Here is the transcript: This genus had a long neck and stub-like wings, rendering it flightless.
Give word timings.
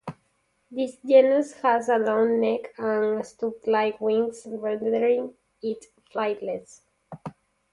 This 0.71 0.97
genus 1.05 1.53
had 1.61 1.87
a 1.87 1.99
long 1.99 2.39
neck 2.41 2.73
and 2.79 3.23
stub-like 3.23 4.01
wings, 4.01 4.47
rendering 4.49 5.35
it 5.61 5.85
flightless. 6.11 6.81